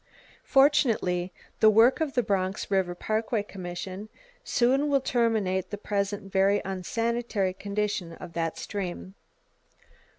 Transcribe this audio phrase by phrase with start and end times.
[0.43, 4.09] Fortunately the work of the Bronx River Parkway Commission
[4.43, 9.13] soon will terminate the present very unsanitary condition of that stream.